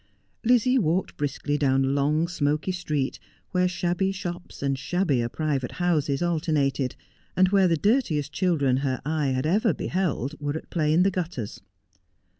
Lizzie 0.43 0.79
walked 0.79 1.15
briskly 1.15 1.59
down 1.59 1.85
a 1.85 1.89
long, 1.89 2.27
smoky 2.27 2.71
street, 2.71 3.19
where 3.51 3.67
shabby 3.67 4.11
shops 4.11 4.63
and 4.63 4.75
shabbier 4.75 5.29
private 5.29 5.73
houses 5.73 6.23
alternated, 6.23 6.95
and 7.37 7.49
where 7.49 7.67
the 7.67 7.77
dirtiest 7.77 8.33
children 8.33 8.77
her 8.77 8.99
eye 9.05 9.27
had 9.27 9.45
ever 9.45 9.75
beheld 9.75 10.33
were 10.39 10.57
at 10.57 10.71
play 10.71 10.91
in 10.91 11.03
the 11.03 11.11
gutters. 11.11 11.61